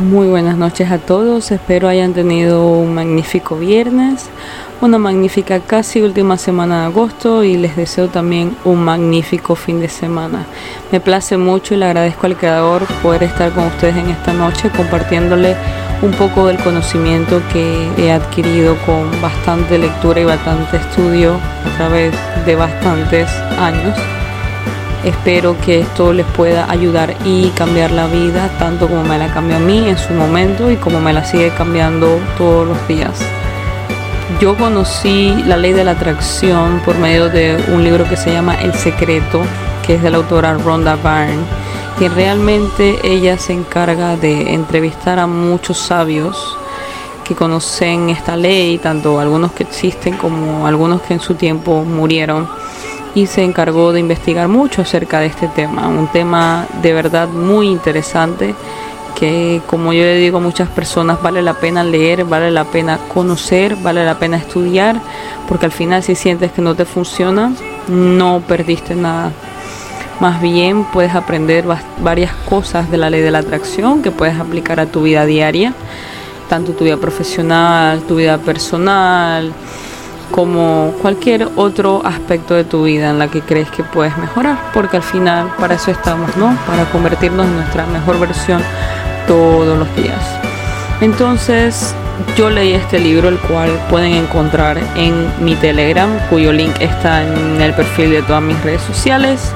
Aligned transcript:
Muy 0.00 0.28
buenas 0.28 0.56
noches 0.56 0.90
a 0.90 0.96
todos, 0.96 1.50
espero 1.50 1.86
hayan 1.86 2.14
tenido 2.14 2.66
un 2.70 2.94
magnífico 2.94 3.58
viernes, 3.58 4.30
una 4.80 4.96
magnífica 4.96 5.60
casi 5.60 6.00
última 6.00 6.38
semana 6.38 6.80
de 6.80 6.86
agosto 6.86 7.44
y 7.44 7.58
les 7.58 7.76
deseo 7.76 8.08
también 8.08 8.56
un 8.64 8.82
magnífico 8.82 9.54
fin 9.56 9.78
de 9.78 9.90
semana. 9.90 10.46
Me 10.90 11.00
place 11.00 11.36
mucho 11.36 11.74
y 11.74 11.76
le 11.76 11.84
agradezco 11.84 12.26
al 12.26 12.38
creador 12.38 12.86
poder 13.02 13.24
estar 13.24 13.52
con 13.52 13.66
ustedes 13.66 13.96
en 13.96 14.08
esta 14.08 14.32
noche 14.32 14.70
compartiéndole 14.74 15.54
un 16.00 16.12
poco 16.12 16.46
del 16.46 16.56
conocimiento 16.56 17.42
que 17.52 17.90
he 17.98 18.10
adquirido 18.10 18.76
con 18.86 19.10
bastante 19.20 19.76
lectura 19.76 20.18
y 20.18 20.24
bastante 20.24 20.78
estudio 20.78 21.34
a 21.34 21.76
través 21.76 22.14
de 22.46 22.56
bastantes 22.56 23.28
años. 23.58 23.94
Espero 25.04 25.56
que 25.64 25.80
esto 25.80 26.12
les 26.12 26.26
pueda 26.26 26.70
ayudar 26.70 27.16
y 27.24 27.48
cambiar 27.50 27.90
la 27.90 28.06
vida 28.06 28.50
tanto 28.58 28.86
como 28.86 29.02
me 29.02 29.16
la 29.16 29.32
cambió 29.32 29.56
a 29.56 29.60
mí 29.60 29.88
en 29.88 29.96
su 29.96 30.12
momento 30.12 30.70
y 30.70 30.76
como 30.76 31.00
me 31.00 31.14
la 31.14 31.24
sigue 31.24 31.50
cambiando 31.56 32.20
todos 32.36 32.68
los 32.68 32.88
días. 32.88 33.18
Yo 34.40 34.56
conocí 34.56 35.34
la 35.46 35.56
ley 35.56 35.72
de 35.72 35.84
la 35.84 35.92
atracción 35.92 36.82
por 36.84 36.98
medio 36.98 37.30
de 37.30 37.56
un 37.72 37.82
libro 37.82 38.06
que 38.08 38.16
se 38.16 38.30
llama 38.30 38.56
El 38.56 38.74
Secreto, 38.74 39.40
que 39.86 39.94
es 39.94 40.02
de 40.02 40.10
la 40.10 40.18
autora 40.18 40.54
Rhonda 40.54 40.96
Byrne, 40.96 41.44
que 41.98 42.10
realmente 42.10 42.98
ella 43.02 43.38
se 43.38 43.54
encarga 43.54 44.16
de 44.16 44.52
entrevistar 44.52 45.18
a 45.18 45.26
muchos 45.26 45.78
sabios 45.78 46.58
que 47.24 47.34
conocen 47.34 48.10
esta 48.10 48.36
ley, 48.36 48.76
tanto 48.76 49.18
algunos 49.18 49.52
que 49.52 49.62
existen 49.62 50.18
como 50.18 50.66
algunos 50.66 51.00
que 51.02 51.14
en 51.14 51.20
su 51.20 51.36
tiempo 51.36 51.84
murieron 51.84 52.59
y 53.14 53.26
se 53.26 53.42
encargó 53.42 53.92
de 53.92 54.00
investigar 54.00 54.48
mucho 54.48 54.82
acerca 54.82 55.20
de 55.20 55.26
este 55.26 55.48
tema, 55.48 55.88
un 55.88 56.08
tema 56.08 56.66
de 56.82 56.92
verdad 56.92 57.28
muy 57.28 57.68
interesante 57.68 58.54
que 59.14 59.60
como 59.66 59.92
yo 59.92 60.02
le 60.02 60.16
digo 60.16 60.38
a 60.38 60.40
muchas 60.40 60.68
personas 60.68 61.20
vale 61.20 61.42
la 61.42 61.54
pena 61.54 61.84
leer, 61.84 62.24
vale 62.24 62.50
la 62.50 62.64
pena 62.64 62.98
conocer, 63.12 63.76
vale 63.76 64.04
la 64.04 64.18
pena 64.18 64.38
estudiar, 64.38 65.00
porque 65.46 65.66
al 65.66 65.72
final 65.72 66.02
si 66.02 66.14
sientes 66.14 66.52
que 66.52 66.62
no 66.62 66.74
te 66.74 66.86
funciona, 66.86 67.52
no 67.88 68.42
perdiste 68.46 68.94
nada. 68.94 69.30
Más 70.20 70.40
bien 70.40 70.84
puedes 70.84 71.14
aprender 71.14 71.64
varias 72.02 72.32
cosas 72.48 72.90
de 72.90 72.96
la 72.98 73.10
ley 73.10 73.20
de 73.20 73.30
la 73.30 73.38
atracción 73.38 74.02
que 74.02 74.10
puedes 74.10 74.38
aplicar 74.38 74.80
a 74.80 74.86
tu 74.86 75.02
vida 75.02 75.26
diaria, 75.26 75.74
tanto 76.48 76.72
tu 76.72 76.84
vida 76.84 76.96
profesional, 76.96 78.02
tu 78.02 78.16
vida 78.16 78.38
personal, 78.38 79.52
como 80.30 80.92
cualquier 81.02 81.48
otro 81.56 82.02
aspecto 82.04 82.54
de 82.54 82.64
tu 82.64 82.84
vida 82.84 83.10
en 83.10 83.18
la 83.18 83.28
que 83.28 83.40
crees 83.40 83.70
que 83.70 83.82
puedes 83.82 84.16
mejorar, 84.18 84.58
porque 84.72 84.96
al 84.96 85.02
final 85.02 85.52
para 85.58 85.74
eso 85.74 85.90
estamos, 85.90 86.36
¿no? 86.36 86.56
Para 86.66 86.84
convertirnos 86.86 87.46
en 87.46 87.56
nuestra 87.56 87.86
mejor 87.86 88.18
versión 88.18 88.62
todos 89.26 89.78
los 89.78 89.96
días. 89.96 90.20
Entonces, 91.00 91.94
yo 92.36 92.50
leí 92.50 92.72
este 92.72 92.98
libro, 92.98 93.28
el 93.28 93.38
cual 93.38 93.70
pueden 93.88 94.12
encontrar 94.12 94.78
en 94.96 95.26
mi 95.44 95.54
Telegram, 95.56 96.10
cuyo 96.28 96.52
link 96.52 96.74
está 96.80 97.22
en 97.22 97.60
el 97.60 97.72
perfil 97.72 98.10
de 98.10 98.22
todas 98.22 98.42
mis 98.42 98.60
redes 98.62 98.82
sociales. 98.82 99.52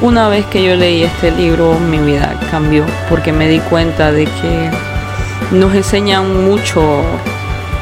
Una 0.00 0.28
vez 0.28 0.44
que 0.46 0.62
yo 0.62 0.76
leí 0.76 1.04
este 1.04 1.30
libro, 1.30 1.78
mi 1.78 1.98
vida 1.98 2.34
cambió, 2.50 2.84
porque 3.08 3.32
me 3.32 3.48
di 3.48 3.60
cuenta 3.60 4.12
de 4.12 4.24
que 4.24 4.70
nos 5.52 5.74
enseñan 5.74 6.44
mucho 6.44 7.02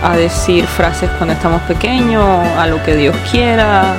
a 0.02 0.16
decir 0.16 0.66
frases 0.66 1.10
cuando 1.18 1.34
estamos 1.34 1.60
pequeños, 1.62 2.24
a 2.56 2.66
lo 2.66 2.82
que 2.82 2.96
Dios 2.96 3.14
quiera, 3.30 3.94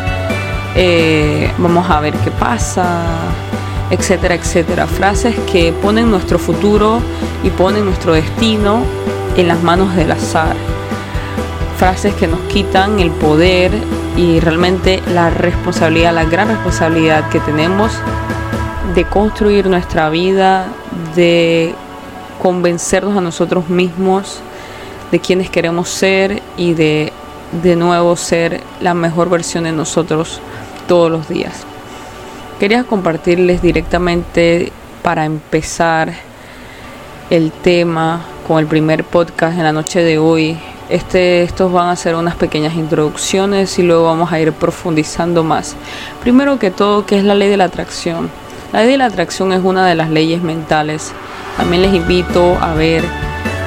eh, 0.76 1.52
vamos 1.58 1.90
a 1.90 2.00
ver 2.00 2.14
qué 2.16 2.32
pasa, 2.32 3.04
etcétera, 3.90 4.36
etcétera. 4.36 4.88
Frases 4.88 5.36
que 5.52 5.74
ponen 5.74 6.10
nuestro 6.10 6.40
futuro 6.40 7.02
y 7.44 7.50
ponen 7.50 7.86
nuestro 7.86 8.14
destino 8.14 8.84
en 9.36 9.48
las 9.48 9.62
manos 9.62 9.96
del 9.96 10.12
azar. 10.12 10.56
Frases 11.78 12.14
que 12.16 12.28
nos 12.28 12.40
quitan 12.42 13.00
el 13.00 13.12
poder 13.12 13.72
y 14.16 14.40
realmente 14.40 15.02
la 15.14 15.30
responsabilidad, 15.30 16.14
la 16.14 16.25
gran 16.25 16.48
responsabilidad 16.48 17.30
que 17.30 17.40
tenemos 17.40 17.92
de 18.96 19.06
construir 19.06 19.68
nuestra 19.68 20.09
vida, 20.09 20.68
de 21.16 21.74
convencernos 22.42 23.18
a 23.18 23.22
nosotros 23.22 23.70
mismos 23.70 24.42
de 25.12 25.20
quienes 25.20 25.50
queremos 25.50 25.90
ser 25.90 26.42
y 26.58 26.74
de 26.74 27.12
de 27.52 27.76
nuevo 27.76 28.16
ser 28.16 28.62
la 28.80 28.94
mejor 28.94 29.30
versión 29.30 29.66
de 29.66 29.72
nosotros 29.72 30.40
todos 30.88 31.12
los 31.12 31.28
días. 31.28 31.64
Quería 32.60 32.84
compartirles 32.84 33.62
directamente 33.62 34.72
para 35.04 35.26
empezar 35.26 36.14
el 37.30 37.52
tema 37.52 38.22
con 38.48 38.60
el 38.60 38.68
primer 38.68 39.04
podcast 39.04 39.58
en 39.58 39.64
la 39.64 39.72
noche 39.72 40.02
de 40.02 40.18
hoy. 40.18 40.58
Este, 40.90 41.44
estos 41.44 41.72
van 41.72 41.90
a 41.90 41.96
ser 41.96 42.16
unas 42.16 42.36
pequeñas 42.36 42.76
introducciones 42.76 43.80
y 43.80 43.84
luego 43.84 44.06
vamos 44.06 44.32
a 44.32 44.40
ir 44.40 44.52
profundizando 44.52 45.44
más. 45.44 45.76
Primero 46.22 46.60
que 46.60 46.70
todo, 46.70 47.06
¿qué 47.06 47.18
es 47.18 47.24
la 47.24 47.34
ley 47.34 47.50
de 47.50 47.58
la 47.58 47.66
atracción? 47.66 48.30
La 48.74 48.82
ley 48.82 48.92
de 48.92 48.98
la 48.98 49.06
atracción 49.06 49.54
es 49.54 49.64
una 49.64 49.86
de 49.88 49.96
las 49.96 50.10
leyes 50.10 50.42
mentales. 50.42 51.12
También 51.58 51.82
les 51.82 51.94
invito 51.94 52.58
a 52.62 52.74
ver 52.74 53.04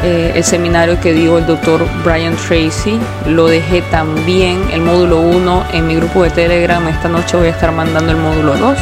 eh, 0.04 0.32
el 0.34 0.44
seminario 0.44 1.00
que 1.00 1.14
dio 1.14 1.38
el 1.38 1.46
doctor 1.46 1.86
Brian 2.04 2.36
Tracy. 2.36 3.00
Lo 3.26 3.46
dejé 3.46 3.80
también 3.90 4.62
el 4.70 4.82
módulo 4.82 5.20
1 5.20 5.64
en 5.72 5.86
mi 5.86 5.96
grupo 5.96 6.22
de 6.24 6.30
Telegram. 6.30 6.86
Esta 6.88 7.08
noche 7.08 7.38
voy 7.38 7.46
a 7.46 7.50
estar 7.50 7.72
mandando 7.72 8.12
el 8.12 8.18
módulo 8.18 8.54
2 8.54 8.78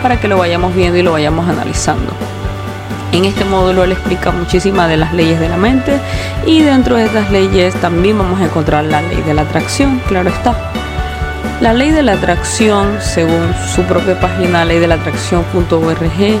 para 0.00 0.20
que 0.20 0.28
lo 0.28 0.38
vayamos 0.38 0.72
viendo 0.74 0.96
y 0.96 1.02
lo 1.02 1.10
vayamos 1.10 1.48
analizando. 1.48 2.12
En 3.10 3.24
este 3.24 3.44
módulo 3.44 3.82
él 3.82 3.90
explica 3.90 4.30
muchísimas 4.30 4.88
de 4.88 4.96
las 4.96 5.12
leyes 5.12 5.40
de 5.40 5.48
la 5.48 5.56
mente 5.56 5.98
y 6.46 6.62
dentro 6.62 6.94
de 6.94 7.06
estas 7.06 7.32
leyes 7.32 7.74
también 7.74 8.16
vamos 8.16 8.40
a 8.40 8.44
encontrar 8.44 8.84
la 8.84 9.02
ley 9.02 9.20
de 9.22 9.34
la 9.34 9.42
atracción, 9.42 10.00
claro 10.06 10.28
está. 10.30 10.54
La 11.60 11.74
ley 11.74 11.90
de 11.90 12.04
la 12.04 12.12
atracción, 12.12 12.98
según 13.00 13.52
su 13.74 13.82
propia 13.82 14.20
página 14.20 14.64
leydelaatracción.org, 14.64 16.40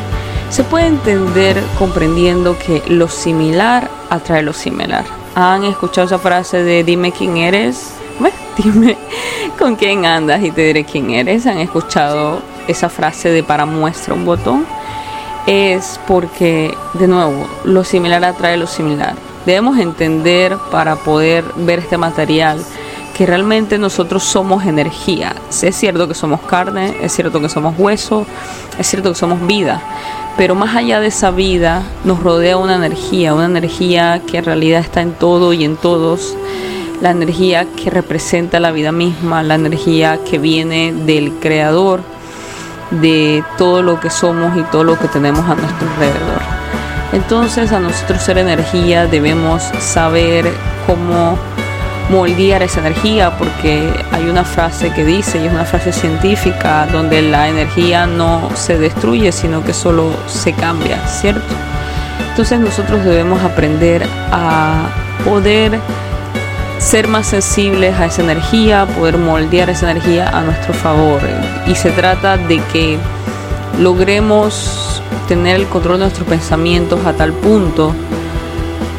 se 0.50 0.64
puede 0.64 0.86
entender 0.86 1.60
comprendiendo 1.78 2.56
que 2.58 2.82
lo 2.86 3.08
similar 3.08 3.90
atrae 4.10 4.42
lo 4.42 4.52
similar. 4.52 5.04
¿Han 5.34 5.64
escuchado 5.64 6.06
esa 6.06 6.18
frase 6.18 6.62
de 6.62 6.84
dime 6.84 7.12
quién 7.12 7.36
eres? 7.38 7.94
Bueno, 8.18 8.36
dime 8.58 8.98
con 9.58 9.76
quién 9.76 10.04
andas 10.04 10.42
y 10.42 10.50
te 10.50 10.62
diré 10.62 10.84
quién 10.84 11.10
eres. 11.10 11.46
¿Han 11.46 11.58
escuchado 11.58 12.42
esa 12.68 12.88
frase 12.88 13.30
de 13.30 13.42
para 13.42 13.64
muestra 13.64 14.14
un 14.14 14.24
botón? 14.24 14.66
Es 15.46 15.98
porque, 16.06 16.76
de 16.94 17.08
nuevo, 17.08 17.48
lo 17.64 17.82
similar 17.84 18.24
atrae 18.24 18.56
lo 18.56 18.66
similar. 18.66 19.14
Debemos 19.46 19.78
entender 19.78 20.56
para 20.70 20.96
poder 20.96 21.44
ver 21.56 21.78
este 21.78 21.96
material 21.96 22.62
que 23.20 23.26
realmente 23.26 23.76
nosotros 23.76 24.22
somos 24.22 24.64
energía. 24.64 25.34
Es 25.60 25.76
cierto 25.76 26.08
que 26.08 26.14
somos 26.14 26.40
carne, 26.40 26.96
es 27.02 27.12
cierto 27.12 27.38
que 27.38 27.50
somos 27.50 27.74
hueso, 27.76 28.24
es 28.78 28.86
cierto 28.86 29.10
que 29.10 29.14
somos 29.14 29.46
vida, 29.46 29.82
pero 30.38 30.54
más 30.54 30.74
allá 30.74 31.00
de 31.00 31.08
esa 31.08 31.30
vida 31.30 31.82
nos 32.04 32.22
rodea 32.22 32.56
una 32.56 32.76
energía, 32.76 33.34
una 33.34 33.44
energía 33.44 34.22
que 34.26 34.38
en 34.38 34.46
realidad 34.46 34.80
está 34.80 35.02
en 35.02 35.12
todo 35.12 35.52
y 35.52 35.64
en 35.64 35.76
todos, 35.76 36.34
la 37.02 37.10
energía 37.10 37.66
que 37.66 37.90
representa 37.90 38.58
la 38.58 38.70
vida 38.70 38.90
misma, 38.90 39.42
la 39.42 39.56
energía 39.56 40.20
que 40.24 40.38
viene 40.38 40.94
del 40.94 41.34
creador 41.40 42.00
de 42.90 43.44
todo 43.58 43.82
lo 43.82 44.00
que 44.00 44.08
somos 44.08 44.56
y 44.56 44.62
todo 44.62 44.82
lo 44.82 44.98
que 44.98 45.08
tenemos 45.08 45.44
a 45.44 45.56
nuestro 45.56 45.86
alrededor. 45.90 46.40
Entonces 47.12 47.70
a 47.72 47.80
nosotros 47.80 48.22
ser 48.22 48.38
energía 48.38 49.06
debemos 49.06 49.62
saber 49.78 50.50
cómo 50.86 51.36
moldear 52.10 52.62
esa 52.62 52.80
energía 52.80 53.36
porque 53.38 53.88
hay 54.10 54.28
una 54.28 54.44
frase 54.44 54.92
que 54.92 55.04
dice, 55.04 55.38
y 55.38 55.46
es 55.46 55.52
una 55.52 55.64
frase 55.64 55.92
científica, 55.92 56.86
donde 56.90 57.22
la 57.22 57.48
energía 57.48 58.06
no 58.06 58.50
se 58.54 58.78
destruye, 58.78 59.32
sino 59.32 59.64
que 59.64 59.72
solo 59.72 60.10
se 60.26 60.52
cambia, 60.52 60.98
¿cierto? 61.06 61.54
Entonces 62.30 62.58
nosotros 62.58 63.04
debemos 63.04 63.42
aprender 63.42 64.04
a 64.32 64.88
poder 65.24 65.78
ser 66.78 67.06
más 67.08 67.26
sensibles 67.26 67.94
a 67.98 68.06
esa 68.06 68.22
energía, 68.22 68.86
poder 68.86 69.18
moldear 69.18 69.70
esa 69.70 69.90
energía 69.90 70.28
a 70.30 70.40
nuestro 70.40 70.74
favor. 70.74 71.20
Y 71.66 71.74
se 71.74 71.90
trata 71.90 72.36
de 72.36 72.60
que 72.72 72.98
logremos 73.78 75.02
tener 75.28 75.56
el 75.56 75.66
control 75.66 75.98
de 75.98 76.04
nuestros 76.04 76.26
pensamientos 76.26 77.04
a 77.06 77.12
tal 77.12 77.32
punto 77.32 77.94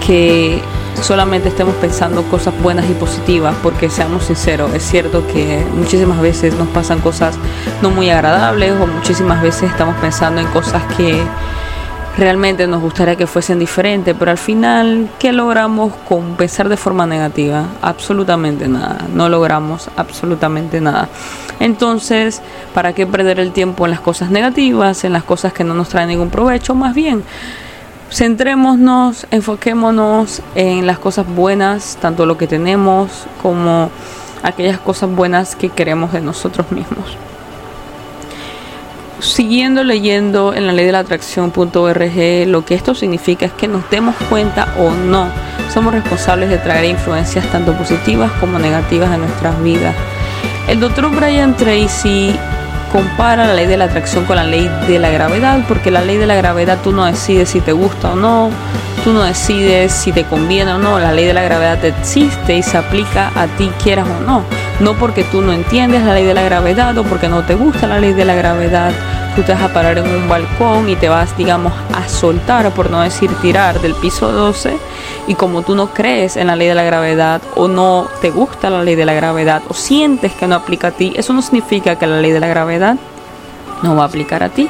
que 0.06 0.62
solamente 1.02 1.50
estemos 1.50 1.76
pensando 1.76 2.24
cosas 2.24 2.54
buenas 2.62 2.90
y 2.90 2.94
positivas, 2.94 3.56
porque 3.62 3.90
seamos 3.90 4.26
sinceros, 4.26 4.74
es 4.74 4.84
cierto 4.84 5.26
que 5.28 5.66
muchísimas 5.76 6.22
veces 6.22 6.56
nos 6.56 6.68
pasan 6.70 7.00
cosas 7.00 7.36
no 7.82 7.90
muy 7.90 8.10
agradables 8.10 8.74
o 8.80 8.88
muchísimas 8.88 9.42
veces 9.42 9.72
estamos 9.72 9.96
pensando 9.98 10.42
en 10.42 10.48
cosas 10.48 10.84
que 10.96 11.22
realmente 12.18 12.68
nos 12.68 12.82
gustaría 12.82 13.16
que 13.16 13.28
fuesen 13.28 13.60
diferentes, 13.60 14.16
pero 14.18 14.32
al 14.32 14.38
final, 14.38 15.10
¿qué 15.18 15.32
logramos 15.32 15.94
con 16.08 16.36
pensar 16.36 16.70
de 16.70 16.78
forma 16.78 17.06
negativa? 17.06 17.66
Absolutamente 17.82 18.68
nada, 18.68 18.98
no 19.14 19.30
logramos 19.30 19.90
absolutamente 19.96 20.82
nada. 20.82 21.10
Entonces, 21.60 22.42
¿para 22.74 22.94
qué 22.94 23.08
perder 23.08 23.40
el 23.40 23.52
tiempo 23.52 23.86
en 23.86 23.92
las 23.92 24.02
cosas 24.02 24.30
negativas, 24.30 25.04
en 25.04 25.14
las 25.14 25.24
cosas 25.24 25.54
que 25.54 25.64
no 25.64 25.74
nos 25.74 25.90
traen 25.90 26.10
ningún 26.10 26.30
provecho? 26.30 26.76
Más 26.76 26.94
bien, 26.94 27.24
Centrémonos, 28.12 29.26
enfoquémonos 29.32 30.42
en 30.56 30.86
las 30.86 31.00
cosas 31.00 31.26
buenas, 31.26 31.98
tanto 32.02 32.26
lo 32.26 32.38
que 32.38 32.46
tenemos 32.46 33.26
como 33.42 33.90
aquellas 34.44 34.80
cosas 34.80 35.10
buenas 35.10 35.56
que 35.56 35.70
queremos 35.70 36.12
de 36.12 36.20
nosotros 36.20 36.72
mismos. 36.72 37.18
Siguiendo 39.22 39.84
leyendo 39.86 40.54
en 40.54 40.68
la 40.68 40.74
ley 40.74 40.86
de 40.86 40.92
la 40.92 41.00
atracción.org, 41.00 42.48
lo 42.48 42.66
que 42.66 42.76
esto 42.76 42.96
significa 42.96 43.46
es 43.46 43.54
que 43.54 43.70
nos 43.70 43.90
demos 43.90 44.16
cuenta 44.30 44.74
o 44.78 44.92
no, 44.92 45.28
somos 45.74 45.94
responsables 45.94 46.50
de 46.50 46.58
traer 46.58 46.86
influencias 46.86 47.46
tanto 47.52 47.72
positivas 47.74 48.32
como 48.42 48.60
negativas 48.60 49.10
a 49.10 49.18
nuestras 49.18 49.62
vidas. 49.64 49.96
El 50.68 50.82
doctor 50.82 51.10
Brian 51.16 51.56
Tracy 51.56 52.36
compara 52.92 53.48
la 53.48 53.54
ley 53.54 53.68
de 53.68 53.78
la 53.78 53.86
atracción 53.86 54.26
con 54.26 54.36
la 54.36 54.44
ley 54.44 54.70
de 54.88 55.00
la 55.00 55.10
gravedad, 55.10 55.60
porque 55.68 55.92
la 55.92 56.02
ley 56.02 56.18
de 56.18 56.28
la 56.28 56.36
gravedad 56.36 56.80
tú 56.84 56.92
no 56.92 57.06
decides 57.06 57.50
si 57.50 57.62
te 57.62 57.72
gusta 57.72 58.12
o 58.12 58.16
no, 58.16 58.50
tú 59.04 59.14
no 59.14 59.24
decides 59.24 59.92
si 59.92 60.12
te 60.12 60.26
conviene 60.26 60.74
o 60.74 60.78
no, 60.78 61.00
la 61.00 61.14
ley 61.14 61.26
de 61.26 61.34
la 61.34 61.44
gravedad 61.44 61.84
existe 61.86 62.56
y 62.56 62.64
se 62.64 62.78
aplica 62.78 63.32
a 63.36 63.48
ti 63.48 63.72
quieras 63.82 64.08
o 64.08 64.24
no, 64.26 64.44
no 64.80 64.94
porque 64.96 65.24
tú 65.24 65.42
no 65.42 65.54
entiendes 65.54 66.04
la 66.04 66.14
ley 66.14 66.26
de 66.26 66.34
la 66.34 66.44
gravedad 66.44 66.98
o 66.98 67.04
porque 67.04 67.28
no 67.28 67.44
te 67.44 67.56
gusta 67.56 67.88
la 67.88 68.00
ley 68.00 68.14
de 68.14 68.26
la 68.26 68.36
gravedad, 68.36 68.92
tú 69.36 69.44
te 69.44 69.54
vas 69.54 69.64
a 69.64 69.74
parar 69.74 69.98
en 69.98 70.08
un 70.08 70.28
balcón 70.28 70.90
y 70.90 70.96
te 70.96 71.08
vas, 71.08 71.36
digamos, 71.38 71.74
a 71.94 72.08
soltar, 72.10 72.70
por 72.72 72.90
no 72.90 73.02
decir 73.02 73.32
tirar, 73.42 73.80
del 73.80 73.96
piso 73.96 74.32
12 74.32 74.78
y 75.28 75.36
como 75.36 75.62
tú 75.62 75.76
no 75.76 75.94
crees 75.94 76.38
en 76.38 76.48
la 76.48 76.56
ley 76.56 76.68
de 76.68 76.76
la 76.76 76.84
gravedad 76.84 77.42
o 77.56 77.68
no 77.68 78.08
te 78.22 78.30
gusta 78.30 78.70
la 78.70 78.84
ley 78.84 78.96
de 78.96 79.06
la 79.06 79.14
gravedad 79.14 79.62
o 79.68 79.74
sientes 79.74 80.34
que 80.34 80.48
no 80.48 80.56
aplica 80.56 80.88
a 80.88 80.92
ti, 80.92 81.14
eso 81.16 81.34
no 81.34 81.42
significa 81.42 81.98
que 81.98 82.08
la 82.08 82.20
ley 82.20 82.32
de 82.32 82.40
la 82.40 82.48
gravedad 82.48 82.98
no 83.84 83.96
va 83.96 84.04
a 84.04 84.08
aplicar 84.08 84.44
a 84.44 84.50
ti. 84.50 84.70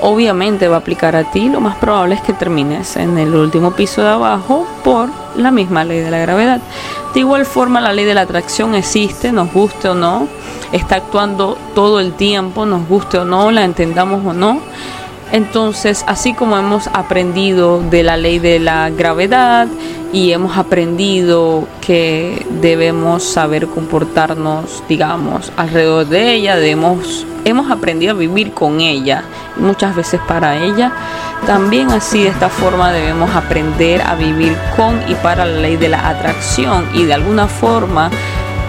Obviamente 0.00 0.68
va 0.68 0.76
a 0.76 0.78
aplicar 0.80 1.16
a 1.16 1.30
ti, 1.30 1.48
lo 1.48 1.60
más 1.60 1.76
probable 1.76 2.16
es 2.16 2.20
que 2.20 2.32
termines 2.32 2.96
en 2.96 3.16
el 3.16 3.34
último 3.34 3.70
piso 3.70 4.02
de 4.02 4.08
abajo 4.08 4.66
por 4.82 5.08
la 5.36 5.50
misma 5.50 5.84
ley 5.84 6.00
de 6.00 6.10
la 6.10 6.18
gravedad. 6.18 6.60
De 7.14 7.20
igual 7.20 7.46
forma 7.46 7.80
la 7.80 7.92
ley 7.92 8.04
de 8.04 8.14
la 8.14 8.22
atracción 8.22 8.74
existe, 8.74 9.32
nos 9.32 9.52
guste 9.52 9.88
o 9.88 9.94
no, 9.94 10.26
está 10.72 10.96
actuando 10.96 11.56
todo 11.74 12.00
el 12.00 12.12
tiempo, 12.14 12.66
nos 12.66 12.86
guste 12.88 13.18
o 13.18 13.24
no, 13.24 13.50
la 13.50 13.64
entendamos 13.64 14.26
o 14.26 14.32
no. 14.32 14.60
Entonces, 15.32 16.04
así 16.06 16.34
como 16.34 16.56
hemos 16.56 16.86
aprendido 16.88 17.80
de 17.80 18.02
la 18.02 18.16
ley 18.16 18.38
de 18.38 18.60
la 18.60 18.90
gravedad 18.90 19.66
y 20.12 20.32
hemos 20.32 20.56
aprendido 20.56 21.66
que 21.80 22.46
debemos 22.60 23.24
saber 23.24 23.66
comportarnos, 23.66 24.84
digamos, 24.88 25.50
alrededor 25.56 26.06
de 26.06 26.34
ella, 26.34 26.56
debemos, 26.56 27.26
hemos 27.44 27.70
aprendido 27.70 28.12
a 28.12 28.18
vivir 28.18 28.52
con 28.52 28.80
ella, 28.80 29.24
muchas 29.56 29.96
veces 29.96 30.20
para 30.28 30.56
ella, 30.56 30.92
también 31.46 31.90
así 31.90 32.22
de 32.22 32.28
esta 32.28 32.48
forma 32.48 32.92
debemos 32.92 33.34
aprender 33.34 34.02
a 34.02 34.14
vivir 34.14 34.56
con 34.76 35.00
y 35.08 35.14
para 35.16 35.44
la 35.44 35.60
ley 35.60 35.76
de 35.76 35.88
la 35.88 36.08
atracción 36.08 36.86
y 36.94 37.04
de 37.04 37.14
alguna 37.14 37.48
forma 37.48 38.08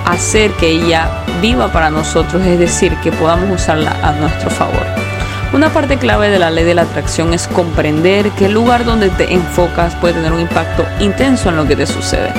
hacer 0.06 0.52
que 0.54 0.70
ella 0.70 1.10
viva 1.42 1.72
para 1.72 1.90
nosotros, 1.90 2.44
es 2.44 2.58
decir, 2.58 2.96
que 3.04 3.12
podamos 3.12 3.62
usarla 3.62 3.96
a 4.02 4.14
nuestro 4.14 4.50
favor. 4.50 5.15
Una 5.54 5.70
parte 5.70 5.98
clave 5.98 6.30
de 6.30 6.40
la 6.40 6.50
ley 6.50 6.66
de 6.66 6.76
la 6.76 6.82
atracción 6.82 7.34
es 7.34 7.48
comprender 7.48 8.32
que 8.32 8.48
el 8.48 8.54
lugar 8.54 8.84
donde 8.84 9.10
te 9.10 9.34
enfocas 9.34 9.96
puede 9.96 10.16
tener 10.16 10.34
un 10.34 10.42
impacto 10.42 10.86
intenso 11.00 11.50
en 11.50 11.56
lo 11.56 11.66
que 11.66 11.76
te 11.76 11.86
sucede. 11.86 12.32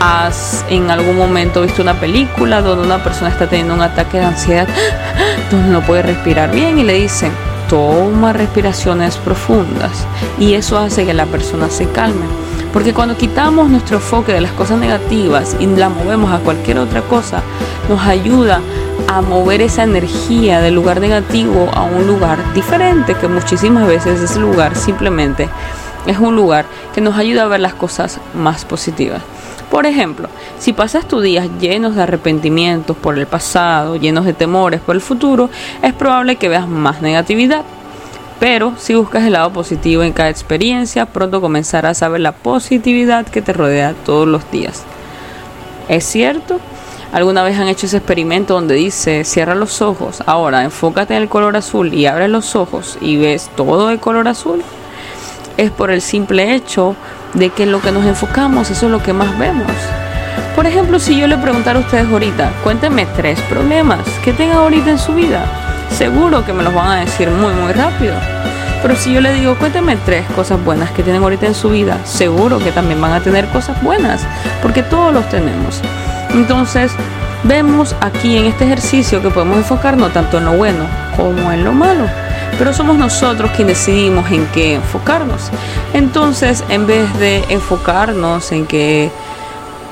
¿Has 0.00 0.64
en 0.68 0.90
algún 0.90 1.16
momento 1.16 1.62
visto 1.62 1.82
una 1.82 1.94
película 1.94 2.60
donde 2.60 2.84
una 2.84 3.02
persona 3.02 3.30
está 3.30 3.46
teniendo 3.46 3.74
un 3.74 3.82
ataque 3.82 4.18
de 4.18 4.24
ansiedad, 4.24 4.66
donde 5.50 5.68
no 5.68 5.82
puede 5.82 6.02
respirar 6.02 6.50
bien 6.50 6.78
y 6.78 6.82
le 6.82 6.94
dicen, 6.94 7.30
toma 7.68 8.32
respiraciones 8.32 9.16
profundas 9.16 10.06
y 10.38 10.54
eso 10.54 10.78
hace 10.78 11.06
que 11.06 11.14
la 11.14 11.26
persona 11.26 11.70
se 11.70 11.88
calme? 11.88 12.26
Porque 12.74 12.92
cuando 12.92 13.16
quitamos 13.16 13.70
nuestro 13.70 13.98
enfoque 13.98 14.32
de 14.32 14.40
las 14.40 14.50
cosas 14.50 14.80
negativas 14.80 15.56
y 15.60 15.66
la 15.66 15.88
movemos 15.88 16.32
a 16.32 16.40
cualquier 16.40 16.78
otra 16.78 17.02
cosa, 17.02 17.40
nos 17.88 18.02
ayuda 18.02 18.60
a 19.06 19.20
mover 19.20 19.62
esa 19.62 19.84
energía 19.84 20.60
del 20.60 20.74
lugar 20.74 21.00
negativo 21.00 21.70
a 21.72 21.84
un 21.84 22.08
lugar 22.08 22.52
diferente, 22.52 23.14
que 23.14 23.28
muchísimas 23.28 23.86
veces 23.86 24.20
ese 24.20 24.40
lugar 24.40 24.74
simplemente 24.74 25.48
es 26.04 26.18
un 26.18 26.34
lugar 26.34 26.66
que 26.92 27.00
nos 27.00 27.16
ayuda 27.16 27.44
a 27.44 27.46
ver 27.46 27.60
las 27.60 27.74
cosas 27.74 28.18
más 28.34 28.64
positivas. 28.64 29.22
Por 29.70 29.86
ejemplo, 29.86 30.28
si 30.58 30.72
pasas 30.72 31.06
tus 31.06 31.22
días 31.22 31.48
llenos 31.60 31.94
de 31.94 32.02
arrepentimientos 32.02 32.96
por 32.96 33.16
el 33.16 33.28
pasado, 33.28 33.94
llenos 33.94 34.24
de 34.24 34.32
temores 34.32 34.80
por 34.80 34.96
el 34.96 35.00
futuro, 35.00 35.48
es 35.80 35.92
probable 35.92 36.36
que 36.36 36.48
veas 36.48 36.68
más 36.68 37.02
negatividad. 37.02 37.64
Pero 38.44 38.74
si 38.76 38.94
buscas 38.94 39.24
el 39.24 39.32
lado 39.32 39.54
positivo 39.54 40.02
en 40.02 40.12
cada 40.12 40.28
experiencia, 40.28 41.06
pronto 41.06 41.40
comenzarás 41.40 42.02
a 42.02 42.10
ver 42.10 42.20
la 42.20 42.32
positividad 42.32 43.24
que 43.24 43.40
te 43.40 43.54
rodea 43.54 43.94
todos 44.04 44.28
los 44.28 44.50
días. 44.50 44.82
¿Es 45.88 46.04
cierto? 46.04 46.60
¿Alguna 47.10 47.42
vez 47.42 47.58
han 47.58 47.68
hecho 47.68 47.86
ese 47.86 47.96
experimento 47.96 48.52
donde 48.52 48.74
dice 48.74 49.24
cierra 49.24 49.54
los 49.54 49.80
ojos, 49.80 50.22
ahora 50.26 50.62
enfócate 50.62 51.16
en 51.16 51.22
el 51.22 51.30
color 51.30 51.56
azul 51.56 51.94
y 51.94 52.04
abre 52.04 52.28
los 52.28 52.54
ojos 52.54 52.98
y 53.00 53.16
ves 53.16 53.48
todo 53.56 53.88
de 53.88 53.96
color 53.96 54.28
azul? 54.28 54.62
Es 55.56 55.70
por 55.70 55.90
el 55.90 56.02
simple 56.02 56.54
hecho 56.54 56.96
de 57.32 57.48
que 57.48 57.64
lo 57.64 57.80
que 57.80 57.92
nos 57.92 58.04
enfocamos, 58.04 58.70
eso 58.70 58.84
es 58.84 58.92
lo 58.92 59.02
que 59.02 59.14
más 59.14 59.38
vemos. 59.38 59.72
Por 60.54 60.66
ejemplo, 60.66 60.98
si 60.98 61.18
yo 61.18 61.26
le 61.28 61.38
preguntara 61.38 61.78
a 61.78 61.82
ustedes 61.82 62.08
ahorita, 62.08 62.52
cuéntenme 62.62 63.06
tres 63.16 63.40
problemas 63.48 64.06
que 64.22 64.34
tengan 64.34 64.58
ahorita 64.58 64.90
en 64.90 64.98
su 64.98 65.14
vida, 65.14 65.63
seguro 65.94 66.44
que 66.44 66.52
me 66.52 66.62
los 66.62 66.74
van 66.74 66.88
a 66.88 67.00
decir 67.00 67.30
muy 67.30 67.54
muy 67.54 67.72
rápido. 67.72 68.14
Pero 68.82 68.96
si 68.96 69.14
yo 69.14 69.20
le 69.20 69.32
digo, 69.32 69.56
cuéntenme 69.56 69.96
tres 69.96 70.26
cosas 70.36 70.62
buenas 70.62 70.90
que 70.90 71.02
tienen 71.02 71.22
ahorita 71.22 71.46
en 71.46 71.54
su 71.54 71.70
vida, 71.70 72.04
seguro 72.04 72.58
que 72.58 72.70
también 72.70 73.00
van 73.00 73.12
a 73.12 73.20
tener 73.20 73.46
cosas 73.48 73.82
buenas, 73.82 74.26
porque 74.60 74.82
todos 74.82 75.14
los 75.14 75.26
tenemos. 75.30 75.80
Entonces, 76.34 76.92
vemos 77.44 77.94
aquí 78.00 78.36
en 78.36 78.46
este 78.46 78.64
ejercicio 78.64 79.22
que 79.22 79.30
podemos 79.30 79.56
enfocarnos 79.56 80.12
tanto 80.12 80.38
en 80.38 80.44
lo 80.46 80.52
bueno 80.52 80.84
como 81.16 81.50
en 81.52 81.64
lo 81.64 81.72
malo. 81.72 82.04
Pero 82.58 82.74
somos 82.74 82.98
nosotros 82.98 83.50
quienes 83.56 83.78
decidimos 83.78 84.30
en 84.30 84.46
qué 84.48 84.74
enfocarnos. 84.74 85.50
Entonces, 85.92 86.62
en 86.68 86.86
vez 86.86 87.18
de 87.18 87.42
enfocarnos 87.48 88.52
en 88.52 88.66
que, 88.66 89.10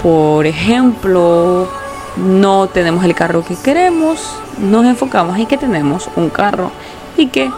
por 0.03 0.47
ejemplo, 0.47 1.69
no 2.17 2.69
tenemos 2.69 3.05
el 3.05 3.15
carro 3.15 3.45
que 3.45 3.57
queremos, 3.57 4.21
nos 4.59 4.85
enfocamos 4.85 5.39
en 5.39 5.47
que 5.47 5.59
tenemos 5.59 6.09
un 6.17 6.31
carro 6.31 6.71
y 7.17 7.29
que, 7.29 7.51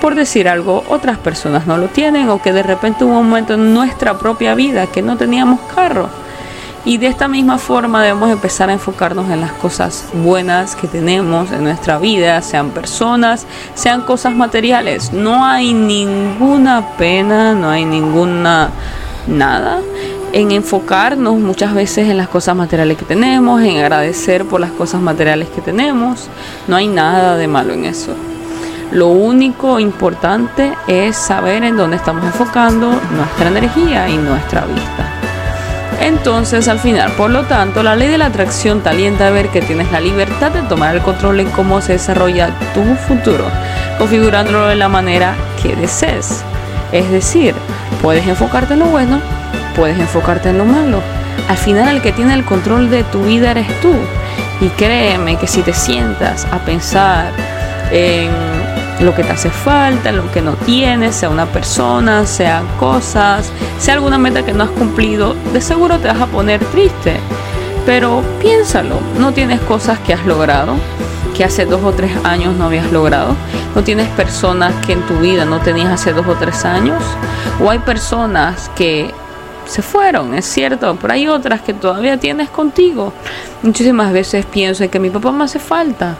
por 0.00 0.14
decir 0.14 0.48
algo, 0.48 0.84
otras 0.88 1.18
personas 1.18 1.66
no 1.66 1.76
lo 1.76 1.88
tienen 1.88 2.28
o 2.28 2.40
que 2.40 2.52
de 2.52 2.62
repente 2.62 3.04
hubo 3.04 3.18
un 3.18 3.28
momento 3.28 3.54
en 3.54 3.74
nuestra 3.74 4.18
propia 4.18 4.54
vida 4.54 4.86
que 4.86 5.02
no 5.02 5.16
teníamos 5.16 5.60
carro 5.74 6.08
y 6.86 6.98
de 6.98 7.06
esta 7.06 7.28
misma 7.28 7.58
forma 7.58 8.02
debemos 8.02 8.30
empezar 8.30 8.68
a 8.68 8.74
enfocarnos 8.74 9.30
en 9.30 9.40
las 9.40 9.52
cosas 9.52 10.04
buenas 10.12 10.76
que 10.76 10.86
tenemos 10.86 11.50
en 11.50 11.64
nuestra 11.64 11.98
vida, 11.98 12.42
sean 12.42 12.70
personas, 12.70 13.46
sean 13.74 14.02
cosas 14.02 14.34
materiales. 14.34 15.12
No 15.12 15.44
hay 15.46 15.72
ninguna 15.72 16.96
pena, 16.98 17.54
no 17.54 17.70
hay 17.70 17.86
ninguna 17.86 18.70
nada 19.26 19.80
en 20.34 20.50
enfocarnos 20.50 21.36
muchas 21.36 21.74
veces 21.74 22.08
en 22.10 22.16
las 22.16 22.26
cosas 22.26 22.56
materiales 22.56 22.98
que 22.98 23.04
tenemos, 23.04 23.62
en 23.62 23.78
agradecer 23.78 24.44
por 24.44 24.60
las 24.60 24.72
cosas 24.72 25.00
materiales 25.00 25.48
que 25.48 25.60
tenemos. 25.60 26.28
No 26.66 26.74
hay 26.74 26.88
nada 26.88 27.36
de 27.36 27.46
malo 27.46 27.72
en 27.72 27.84
eso. 27.84 28.12
Lo 28.90 29.06
único 29.06 29.78
importante 29.78 30.72
es 30.88 31.16
saber 31.16 31.62
en 31.62 31.76
dónde 31.76 31.96
estamos 31.96 32.24
enfocando 32.24 33.00
nuestra 33.12 33.46
energía 33.46 34.08
y 34.08 34.16
nuestra 34.16 34.66
vista. 34.66 35.08
Entonces, 36.00 36.66
al 36.66 36.80
final, 36.80 37.12
por 37.12 37.30
lo 37.30 37.44
tanto, 37.44 37.84
la 37.84 37.94
ley 37.94 38.08
de 38.08 38.18
la 38.18 38.26
atracción 38.26 38.80
te 38.80 38.88
alienta 38.88 39.28
a 39.28 39.30
ver 39.30 39.50
que 39.50 39.62
tienes 39.62 39.92
la 39.92 40.00
libertad 40.00 40.50
de 40.50 40.62
tomar 40.62 40.96
el 40.96 41.02
control 41.02 41.38
en 41.38 41.50
cómo 41.50 41.80
se 41.80 41.92
desarrolla 41.92 42.50
tu 42.74 42.82
futuro, 43.06 43.44
configurándolo 43.98 44.66
de 44.66 44.74
la 44.74 44.88
manera 44.88 45.36
que 45.62 45.76
desees. 45.76 46.42
Es 46.90 47.08
decir, 47.12 47.54
puedes 48.02 48.26
enfocarte 48.26 48.74
en 48.74 48.80
lo 48.80 48.86
bueno, 48.86 49.20
puedes 49.74 49.98
enfocarte 49.98 50.50
en 50.50 50.58
lo 50.58 50.64
malo. 50.64 51.00
Al 51.48 51.56
final, 51.56 51.96
el 51.96 52.02
que 52.02 52.12
tiene 52.12 52.34
el 52.34 52.44
control 52.44 52.90
de 52.90 53.04
tu 53.04 53.22
vida 53.24 53.50
eres 53.50 53.68
tú. 53.80 53.92
Y 54.60 54.68
créeme 54.68 55.36
que 55.36 55.46
si 55.46 55.62
te 55.62 55.72
sientas 55.72 56.46
a 56.50 56.58
pensar 56.58 57.32
en 57.90 58.30
lo 59.00 59.14
que 59.14 59.24
te 59.24 59.32
hace 59.32 59.50
falta, 59.50 60.12
lo 60.12 60.30
que 60.30 60.40
no 60.40 60.52
tienes, 60.52 61.16
sea 61.16 61.28
una 61.28 61.46
persona, 61.46 62.24
sean 62.24 62.64
cosas, 62.78 63.50
sea 63.78 63.94
alguna 63.94 64.18
meta 64.18 64.44
que 64.44 64.52
no 64.52 64.64
has 64.64 64.70
cumplido, 64.70 65.34
de 65.52 65.60
seguro 65.60 65.98
te 65.98 66.08
vas 66.08 66.20
a 66.20 66.26
poner 66.26 66.64
triste. 66.66 67.16
Pero 67.84 68.22
piénsalo, 68.40 68.98
no 69.18 69.32
tienes 69.32 69.60
cosas 69.60 69.98
que 69.98 70.14
has 70.14 70.24
logrado, 70.24 70.74
que 71.36 71.44
hace 71.44 71.66
dos 71.66 71.82
o 71.84 71.92
tres 71.92 72.12
años 72.24 72.54
no 72.56 72.66
habías 72.66 72.90
logrado. 72.92 73.34
No 73.74 73.82
tienes 73.82 74.08
personas 74.10 74.72
que 74.86 74.92
en 74.92 75.02
tu 75.02 75.18
vida 75.18 75.44
no 75.44 75.58
tenías 75.58 75.90
hace 75.90 76.12
dos 76.12 76.26
o 76.26 76.34
tres 76.34 76.64
años. 76.64 77.02
O 77.62 77.70
hay 77.70 77.80
personas 77.80 78.70
que 78.76 79.12
se 79.66 79.82
fueron, 79.82 80.34
es 80.34 80.44
cierto, 80.44 80.96
pero 81.00 81.14
hay 81.14 81.26
otras 81.26 81.62
que 81.62 81.72
todavía 81.72 82.16
tienes 82.16 82.50
contigo. 82.50 83.12
Muchísimas 83.62 84.12
veces 84.12 84.44
pienso 84.46 84.84
en 84.84 84.90
que 84.90 84.98
mi 84.98 85.10
papá 85.10 85.32
me 85.32 85.44
hace 85.44 85.58
falta, 85.58 86.16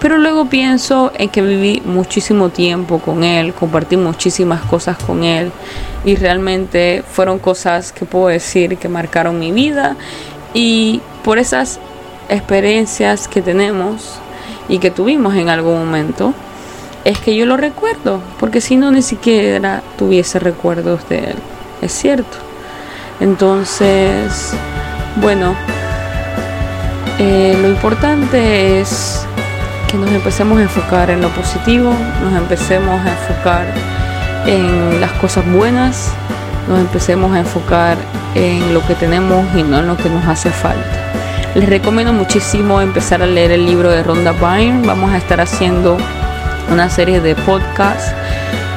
pero 0.00 0.18
luego 0.18 0.46
pienso 0.46 1.12
en 1.16 1.28
que 1.28 1.42
viví 1.42 1.82
muchísimo 1.84 2.48
tiempo 2.50 2.98
con 2.98 3.24
él, 3.24 3.52
compartí 3.54 3.96
muchísimas 3.96 4.62
cosas 4.62 4.96
con 4.98 5.24
él 5.24 5.50
y 6.04 6.16
realmente 6.16 7.02
fueron 7.10 7.38
cosas 7.38 7.92
que 7.92 8.04
puedo 8.04 8.28
decir 8.28 8.76
que 8.76 8.88
marcaron 8.88 9.38
mi 9.38 9.52
vida 9.52 9.96
y 10.52 11.00
por 11.24 11.38
esas 11.38 11.80
experiencias 12.28 13.28
que 13.28 13.42
tenemos 13.42 14.18
y 14.68 14.78
que 14.78 14.90
tuvimos 14.90 15.34
en 15.34 15.48
algún 15.48 15.78
momento, 15.78 16.32
es 17.04 17.18
que 17.18 17.36
yo 17.36 17.44
lo 17.44 17.56
recuerdo, 17.56 18.22
porque 18.40 18.60
si 18.60 18.76
no 18.76 18.90
ni 18.90 19.02
siquiera 19.02 19.82
tuviese 19.98 20.38
recuerdos 20.38 21.06
de 21.08 21.18
él, 21.18 21.36
es 21.82 21.92
cierto. 21.92 22.43
Entonces, 23.20 24.52
bueno, 25.16 25.54
eh, 27.18 27.56
lo 27.60 27.68
importante 27.68 28.80
es 28.80 29.24
que 29.88 29.96
nos 29.96 30.10
empecemos 30.10 30.58
a 30.58 30.62
enfocar 30.62 31.10
en 31.10 31.20
lo 31.20 31.28
positivo, 31.28 31.94
nos 32.22 32.34
empecemos 32.34 33.00
a 33.06 33.10
enfocar 33.10 33.66
en 34.46 35.00
las 35.00 35.12
cosas 35.12 35.44
buenas, 35.52 36.10
nos 36.68 36.80
empecemos 36.80 37.32
a 37.32 37.40
enfocar 37.40 37.96
en 38.34 38.74
lo 38.74 38.84
que 38.86 38.94
tenemos 38.94 39.46
y 39.54 39.62
no 39.62 39.78
en 39.78 39.86
lo 39.86 39.96
que 39.96 40.10
nos 40.10 40.26
hace 40.26 40.50
falta. 40.50 41.04
Les 41.54 41.68
recomiendo 41.68 42.12
muchísimo 42.12 42.80
empezar 42.80 43.22
a 43.22 43.26
leer 43.26 43.52
el 43.52 43.64
libro 43.64 43.88
de 43.88 44.02
Rhonda 44.02 44.32
Byrne. 44.32 44.84
Vamos 44.84 45.12
a 45.12 45.18
estar 45.18 45.40
haciendo 45.40 45.96
una 46.72 46.90
serie 46.90 47.20
de 47.20 47.36
podcasts 47.36 48.12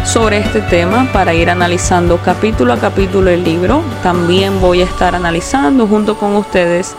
sobre 0.07 0.37
este 0.37 0.61
tema 0.61 1.09
para 1.11 1.33
ir 1.33 1.49
analizando 1.49 2.17
capítulo 2.23 2.71
a 2.71 2.77
capítulo 2.77 3.29
el 3.29 3.43
libro. 3.43 3.83
También 4.03 4.61
voy 4.61 4.81
a 4.81 4.85
estar 4.85 5.13
analizando 5.15 5.85
junto 5.85 6.17
con 6.17 6.37
ustedes 6.37 6.95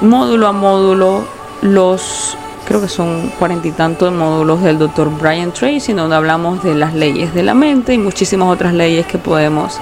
módulo 0.00 0.48
a 0.48 0.52
módulo 0.52 1.22
los 1.62 2.36
creo 2.66 2.80
que 2.80 2.88
son 2.88 3.30
cuarenta 3.38 3.68
y 3.68 3.72
tantos 3.72 4.12
módulos 4.12 4.60
del 4.62 4.78
doctor 4.78 5.08
Brian 5.20 5.52
Tracy, 5.52 5.92
donde 5.92 6.16
hablamos 6.16 6.64
de 6.64 6.74
las 6.74 6.94
leyes 6.94 7.32
de 7.32 7.44
la 7.44 7.54
mente 7.54 7.94
y 7.94 7.98
muchísimas 7.98 8.48
otras 8.48 8.74
leyes 8.74 9.06
que 9.06 9.18
podemos 9.18 9.78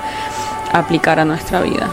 aplicar 0.72 1.20
a 1.20 1.24
nuestra 1.24 1.62
vida. 1.62 1.88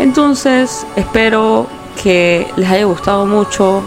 Entonces, 0.00 0.84
espero 0.96 1.68
que 2.02 2.48
les 2.56 2.68
haya 2.70 2.84
gustado 2.84 3.24
mucho 3.24 3.82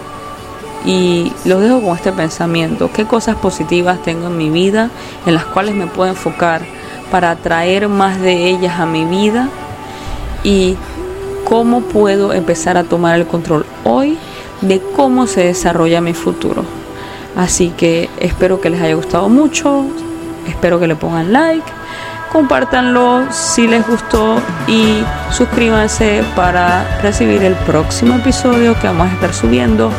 y 0.86 1.31
los 1.45 1.62
dejo 1.62 1.81
con 1.81 1.95
este 1.95 2.12
pensamiento. 2.12 2.89
¿Qué 2.91 3.05
cosas 3.05 3.36
positivas 3.36 4.01
tengo 4.03 4.27
en 4.27 4.38
mi 4.38 4.50
vida 4.50 4.89
en 5.25 5.33
las 5.33 5.45
cuales 5.45 5.75
me 5.75 5.88
puedo 5.88 6.09
enfocar 6.09 6.62
para 7.12 7.31
atraer 7.31 7.89
más 7.89 8.19
de 8.21 8.48
ellas 8.48 8.79
a 8.79 8.86
mi 8.86 9.05
vida? 9.05 9.50
Y 10.43 10.77
cómo 11.43 11.81
puedo 11.81 12.31
empezar 12.33 12.77
a 12.77 12.83
tomar 12.83 13.15
el 13.15 13.25
control 13.25 13.65
hoy 13.83 14.17
de 14.62 14.81
cómo 14.95 15.27
se 15.27 15.43
desarrolla 15.43 16.00
mi 16.00 16.13
futuro. 16.13 16.63
Así 17.36 17.69
que 17.75 18.09
espero 18.19 18.62
que 18.62 18.69
les 18.69 18.81
haya 18.81 18.95
gustado 18.95 19.29
mucho, 19.29 19.86
espero 20.48 20.79
que 20.79 20.88
le 20.88 20.95
pongan 20.95 21.31
like, 21.31 21.65
compártanlo 22.31 23.31
si 23.31 23.67
les 23.67 23.88
gustó 23.88 24.41
y 24.67 25.03
suscríbanse 25.31 26.24
para 26.36 27.00
recibir 27.01 27.43
el 27.43 27.55
próximo 27.55 28.15
episodio 28.15 28.79
que 28.79 28.88
vamos 28.88 29.09
a 29.09 29.13
estar 29.13 29.33
subiendo 29.33 29.89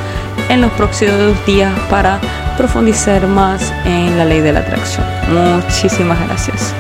en 0.51 0.61
los 0.61 0.73
próximos 0.73 1.47
días 1.47 1.73
para 1.89 2.21
profundizar 2.57 3.27
más 3.27 3.73
en 3.85 4.19
la 4.19 4.25
ley 4.25 4.41
de 4.41 4.53
la 4.53 4.61
atracción. 4.61 5.07
Muchísimas 5.33 6.19
gracias. 6.27 6.75